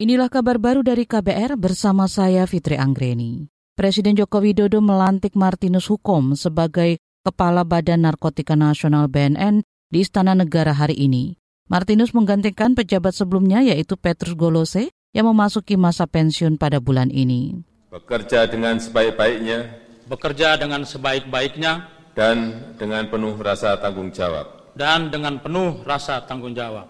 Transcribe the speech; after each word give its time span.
Inilah 0.00 0.32
kabar 0.32 0.56
baru 0.56 0.80
dari 0.80 1.04
KBR 1.04 1.60
bersama 1.60 2.08
saya 2.08 2.48
Fitri 2.48 2.72
Anggreni. 2.80 3.52
Presiden 3.76 4.16
Joko 4.16 4.40
Widodo 4.40 4.80
melantik 4.80 5.36
Martinus 5.36 5.92
Hukom 5.92 6.32
sebagai 6.40 6.96
Kepala 7.20 7.68
Badan 7.68 8.08
Narkotika 8.08 8.56
Nasional 8.56 9.12
BNN 9.12 9.60
di 9.92 10.00
Istana 10.00 10.32
Negara 10.32 10.72
hari 10.72 10.96
ini. 10.96 11.36
Martinus 11.68 12.16
menggantikan 12.16 12.72
pejabat 12.72 13.12
sebelumnya 13.12 13.60
yaitu 13.60 14.00
Petrus 14.00 14.32
Golose 14.32 14.88
yang 15.12 15.28
memasuki 15.28 15.76
masa 15.76 16.08
pensiun 16.08 16.56
pada 16.56 16.80
bulan 16.80 17.12
ini. 17.12 17.60
Bekerja 17.92 18.48
dengan 18.48 18.80
sebaik-baiknya. 18.80 19.84
Bekerja 20.08 20.56
dengan 20.56 20.80
sebaik-baiknya. 20.88 21.72
Dan 22.16 22.72
dengan 22.80 23.04
penuh 23.12 23.36
rasa 23.36 23.76
tanggung 23.76 24.08
jawab. 24.08 24.72
Dan 24.72 25.12
dengan 25.12 25.36
penuh 25.44 25.84
rasa 25.84 26.24
tanggung 26.24 26.56
jawab. 26.56 26.88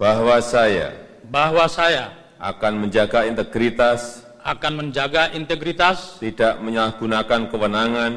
Bahwa 0.00 0.40
saya. 0.40 0.96
Bahwa 1.28 1.68
saya 1.68 2.17
akan 2.38 2.86
menjaga 2.86 3.26
integritas, 3.26 4.22
akan 4.42 4.72
menjaga 4.86 5.34
integritas, 5.34 6.22
tidak 6.22 6.62
menyalahgunakan 6.62 7.50
kewenangan, 7.50 8.12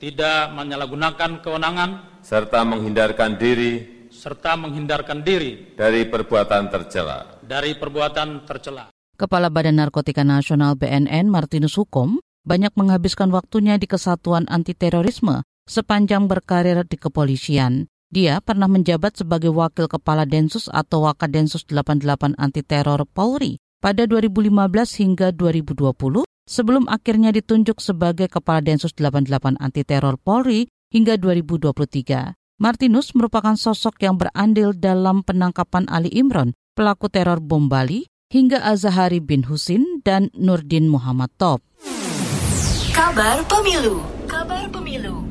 tidak 0.00 0.50
menyalahgunakan 0.56 1.30
kewenangan, 1.44 1.90
serta 2.24 2.64
menghindarkan 2.64 3.36
diri, 3.36 3.72
serta 4.08 4.56
menghindarkan 4.56 5.20
diri 5.20 5.76
dari 5.76 6.08
perbuatan 6.08 6.72
tercela. 6.72 7.38
Dari 7.44 7.76
perbuatan 7.76 8.48
tercela. 8.48 8.90
Kepala 9.16 9.48
Badan 9.48 9.80
Narkotika 9.80 10.26
Nasional 10.26 10.76
BNN 10.76 11.32
Martinus 11.32 11.78
Hukom 11.80 12.20
banyak 12.44 12.72
menghabiskan 12.76 13.32
waktunya 13.32 13.80
di 13.80 13.88
Kesatuan 13.88 14.44
Anti 14.48 14.76
Terorisme 14.76 15.40
sepanjang 15.64 16.28
berkarir 16.28 16.84
di 16.84 16.96
kepolisian. 17.00 17.88
Dia 18.06 18.38
pernah 18.38 18.70
menjabat 18.70 19.18
sebagai 19.18 19.50
Wakil 19.50 19.90
Kepala 19.90 20.22
Densus 20.28 20.70
atau 20.70 21.10
Wakadensus 21.10 21.66
88 21.66 22.38
Anti 22.38 22.62
Teror 22.62 23.02
Polri 23.08 23.58
pada 23.86 24.02
2015 24.02 24.50
hingga 24.98 25.30
2020 25.30 26.26
sebelum 26.50 26.90
akhirnya 26.90 27.30
ditunjuk 27.30 27.78
sebagai 27.78 28.26
Kepala 28.26 28.58
Densus 28.58 28.90
88 28.98 29.62
Anti 29.62 29.86
Teror 29.86 30.18
Polri 30.18 30.66
hingga 30.90 31.14
2023. 31.14 32.34
Martinus 32.58 33.14
merupakan 33.14 33.54
sosok 33.54 34.02
yang 34.02 34.18
berandil 34.18 34.74
dalam 34.74 35.22
penangkapan 35.22 35.86
Ali 35.86 36.10
Imron, 36.18 36.50
pelaku 36.74 37.06
teror 37.06 37.38
bom 37.38 37.70
Bali, 37.70 38.10
hingga 38.34 38.58
Azahari 38.58 39.22
bin 39.22 39.46
Husin 39.46 40.02
dan 40.02 40.34
Nurdin 40.34 40.90
Muhammad 40.90 41.30
Top. 41.38 41.62
Kabar 42.90 43.46
Pemilu 43.46 44.02
Kabar 44.26 44.66
Pemilu 44.66 45.22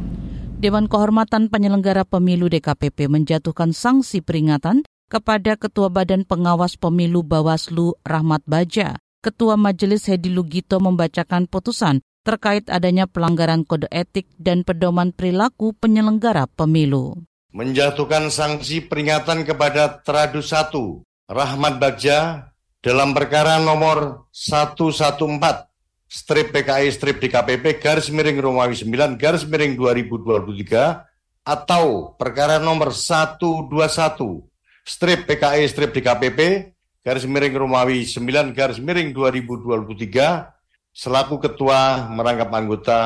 Dewan 0.63 0.87
Kehormatan 0.87 1.51
Penyelenggara 1.51 2.07
Pemilu 2.07 2.47
DKPP 2.47 3.11
menjatuhkan 3.11 3.75
sanksi 3.75 4.23
peringatan 4.23 4.87
kepada 5.05 5.55
Ketua 5.55 5.93
Badan 5.93 6.25
Pengawas 6.25 6.75
Pemilu 6.75 7.21
Bawaslu 7.21 7.97
Rahmat 8.01 8.41
Baja. 8.49 8.97
Ketua 9.21 9.57
Majelis 9.57 10.05
Hedi 10.05 10.29
Lugito 10.29 10.77
membacakan 10.77 11.49
putusan 11.49 12.01
terkait 12.25 12.69
adanya 12.69 13.05
pelanggaran 13.05 13.65
kode 13.65 13.89
etik 13.93 14.29
dan 14.37 14.65
pedoman 14.65 15.13
perilaku 15.13 15.73
penyelenggara 15.77 16.49
pemilu. 16.49 17.21
Menjatuhkan 17.53 18.29
sanksi 18.33 18.85
peringatan 18.85 19.45
kepada 19.45 20.01
Tradu 20.01 20.41
1 20.41 20.73
Rahmat 21.29 21.73
Bagja 21.81 22.49
dalam 22.85 23.17
perkara 23.17 23.57
nomor 23.57 24.29
114 24.29 25.65
strip 26.05 26.53
PKI 26.53 26.87
strip 26.93 27.17
DKPP 27.17 27.81
garis 27.81 28.13
miring 28.13 28.37
Romawi 28.37 28.77
9 28.77 29.17
garis 29.17 29.41
miring 29.49 29.73
2023 29.73 31.49
atau 31.49 32.13
perkara 32.13 32.61
nomor 32.61 32.93
121 32.93 33.73
strip 34.85 35.25
PKI 35.25 35.65
strip 35.65 35.91
DKPP 35.97 36.71
garis 37.01 37.25
miring 37.25 37.57
Romawi 37.57 38.05
9 38.05 38.53
garis 38.53 38.77
miring 38.77 39.09
2023 39.17 40.93
selaku 40.93 41.41
ketua 41.41 42.05
merangkap 42.13 42.53
anggota 42.53 42.99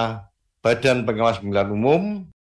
Badan 0.60 1.08
Pengawas 1.08 1.40
Pemilihan 1.40 1.72
Umum. 1.72 2.04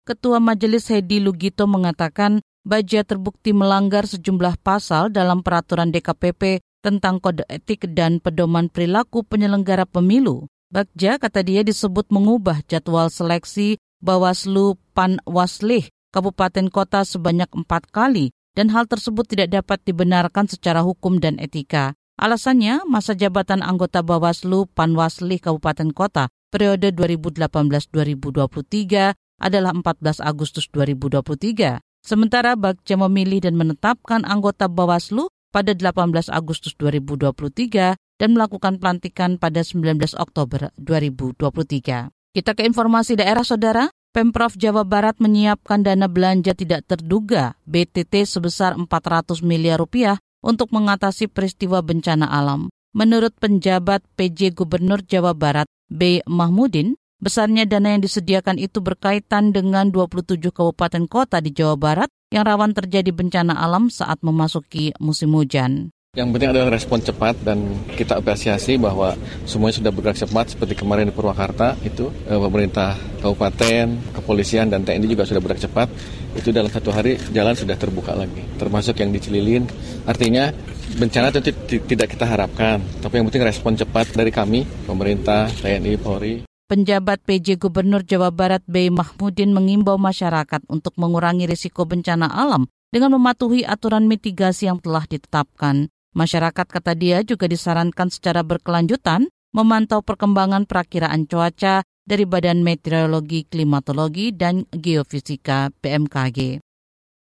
Ketua 0.09 0.41
Majelis 0.41 0.89
Hedi 0.89 1.21
Lugito 1.21 1.69
mengatakan 1.69 2.41
Baja 2.69 3.01
terbukti 3.01 3.57
melanggar 3.57 4.05
sejumlah 4.05 4.61
pasal 4.61 5.09
dalam 5.09 5.41
peraturan 5.41 5.89
DKPP 5.89 6.61
tentang 6.85 7.17
kode 7.17 7.45
etik 7.49 7.89
dan 7.97 8.21
pedoman 8.21 8.69
perilaku 8.69 9.25
penyelenggara 9.25 9.89
pemilu. 9.89 10.49
Bagja 10.69 11.17
kata 11.17 11.41
dia 11.41 11.65
disebut 11.65 12.13
mengubah 12.13 12.61
jadwal 12.69 13.09
seleksi 13.09 13.81
Bawaslu 14.05 14.77
Panwaslih 14.93 15.89
Kabupaten 16.13 16.69
Kota 16.69 17.09
sebanyak 17.09 17.49
empat 17.57 17.89
kali 17.89 18.37
dan 18.59 18.75
hal 18.75 18.91
tersebut 18.91 19.23
tidak 19.31 19.55
dapat 19.55 19.79
dibenarkan 19.87 20.51
secara 20.51 20.83
hukum 20.83 21.23
dan 21.23 21.39
etika. 21.39 21.95
Alasannya, 22.19 22.83
masa 22.91 23.15
jabatan 23.15 23.63
anggota 23.63 24.03
Bawaslu 24.03 24.67
Panwaslih 24.75 25.39
Kabupaten 25.39 25.95
Kota 25.95 26.27
periode 26.51 26.91
2018-2023 26.91 29.15
adalah 29.39 29.71
14 29.71 30.19
Agustus 30.19 30.67
2023. 30.75 31.79
Sementara 32.03 32.59
Bagja 32.59 32.99
memilih 32.99 33.47
dan 33.47 33.55
menetapkan 33.55 34.27
anggota 34.27 34.67
Bawaslu 34.67 35.31
pada 35.55 35.79
18 35.79 36.27
Agustus 36.27 36.75
2023 36.83 37.95
dan 37.95 38.29
melakukan 38.35 38.83
pelantikan 38.83 39.39
pada 39.39 39.63
19 39.63 39.95
Oktober 40.19 40.75
2023. 40.75 42.11
Kita 42.35 42.51
ke 42.59 42.67
informasi 42.67 43.15
daerah 43.15 43.47
saudara. 43.47 43.87
Pemprov 44.19 44.59
Jawa 44.59 44.83
Barat 44.83 45.15
menyiapkan 45.23 45.87
dana 45.87 46.11
belanja 46.11 46.51
tidak 46.51 46.91
terduga 46.91 47.55
BTT 47.71 48.27
sebesar 48.27 48.75
400 48.75 49.47
miliar 49.47 49.79
rupiah 49.79 50.19
untuk 50.43 50.75
mengatasi 50.75 51.31
peristiwa 51.31 51.79
bencana 51.87 52.27
alam. 52.27 52.67
Menurut 52.99 53.31
penjabat 53.39 54.03
PJ 54.19 54.59
Gubernur 54.59 55.07
Jawa 55.07 55.39
Barat 55.39 55.71
B. 55.87 56.19
Mahmudin, 56.27 56.99
besarnya 57.23 57.63
dana 57.63 57.95
yang 57.95 58.03
disediakan 58.03 58.59
itu 58.59 58.83
berkaitan 58.83 59.55
dengan 59.55 59.95
27 59.95 60.51
kabupaten 60.51 61.07
kota 61.07 61.39
di 61.39 61.55
Jawa 61.55 61.79
Barat 61.79 62.11
yang 62.35 62.43
rawan 62.43 62.75
terjadi 62.75 63.15
bencana 63.15 63.55
alam 63.55 63.87
saat 63.87 64.19
memasuki 64.27 64.99
musim 64.99 65.31
hujan. 65.31 65.95
Yang 66.19 66.35
penting 66.35 66.51
adalah 66.51 66.75
respon 66.75 66.99
cepat 66.99 67.37
dan 67.47 67.79
kita 67.95 68.19
apresiasi 68.19 68.75
bahwa 68.75 69.15
semuanya 69.47 69.79
sudah 69.79 69.93
bergerak 69.95 70.19
cepat 70.19 70.51
seperti 70.51 70.75
kemarin 70.75 71.07
di 71.07 71.15
Purwakarta 71.15 71.79
itu 71.87 72.11
eh, 72.27 72.35
pemerintah 72.35 72.99
kabupaten, 73.23 73.87
kepolisian 74.19 74.67
dan 74.67 74.83
TNI 74.83 75.07
juga 75.07 75.23
sudah 75.23 75.39
bergerak 75.39 75.71
cepat. 75.71 75.87
Itu 76.35 76.51
dalam 76.51 76.75
satu 76.75 76.91
hari 76.91 77.23
jalan 77.31 77.55
sudah 77.55 77.79
terbuka 77.79 78.19
lagi, 78.19 78.43
termasuk 78.59 78.99
yang 78.99 79.15
di 79.15 79.23
Cililin. 79.23 79.63
Artinya 80.11 80.51
bencana 80.99 81.31
itu 81.31 81.55
tidak 81.87 82.11
kita 82.11 82.27
harapkan, 82.27 82.83
tapi 82.99 83.23
yang 83.23 83.31
penting 83.31 83.47
respon 83.47 83.79
cepat 83.79 84.11
dari 84.11 84.35
kami, 84.35 84.67
pemerintah, 84.91 85.47
TNI, 85.63 86.03
Polri. 86.03 86.43
Penjabat 86.67 87.23
PJ 87.31 87.63
Gubernur 87.63 88.03
Jawa 88.03 88.35
Barat 88.35 88.67
B. 88.67 88.91
Mahmudin 88.91 89.55
mengimbau 89.55 90.03
masyarakat 90.03 90.67
untuk 90.67 90.99
mengurangi 90.99 91.47
risiko 91.47 91.87
bencana 91.87 92.27
alam 92.27 92.67
dengan 92.91 93.15
mematuhi 93.15 93.63
aturan 93.63 94.11
mitigasi 94.11 94.67
yang 94.67 94.83
telah 94.83 95.07
ditetapkan. 95.07 95.93
Masyarakat 96.19 96.67
kata 96.67 96.99
dia 96.99 97.23
juga 97.23 97.47
disarankan 97.47 98.11
secara 98.11 98.43
berkelanjutan 98.43 99.31
memantau 99.55 100.03
perkembangan 100.03 100.67
perakiraan 100.67 101.31
cuaca 101.31 101.87
dari 102.03 102.27
Badan 102.27 102.67
Meteorologi, 102.67 103.47
Klimatologi, 103.47 104.35
dan 104.35 104.67
Geofisika 104.75 105.71
BMKG. 105.79 106.59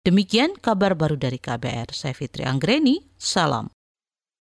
Demikian 0.03 0.59
kabar 0.59 0.99
baru 0.99 1.15
dari 1.15 1.39
KBR. 1.39 1.95
Saya 1.95 2.11
Fitri 2.11 2.43
Anggreni, 2.43 2.99
salam. 3.15 3.71